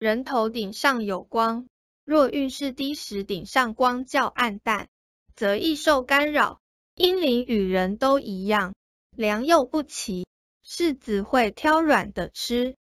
[0.00, 1.68] 人头顶上有光
[2.06, 4.88] 若运势低时顶上光较暗淡
[5.36, 6.58] 则易受干扰。
[6.94, 8.74] 阴灵与人都一样
[9.14, 10.26] 良莠不齐
[10.64, 12.76] 柿子会挑软的吃